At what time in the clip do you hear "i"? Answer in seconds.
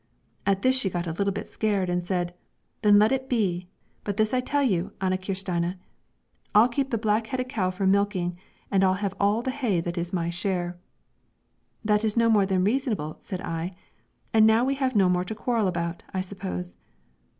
4.33-4.39, 13.41-13.75, 16.15-16.21